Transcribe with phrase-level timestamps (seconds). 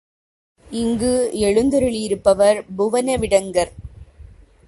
[0.69, 1.29] இங்கு
[1.33, 3.71] எழுந்தருளி இருப்பவர் புவனவிடங்கர்.